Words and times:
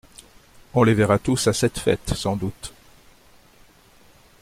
On 0.73 0.81
les 0.81 0.95
verra 0.95 1.19
tous 1.19 1.45
à 1.45 1.53
cette 1.53 1.77
fête 1.77 2.15
sans 2.15 2.35
doute. 2.35 2.73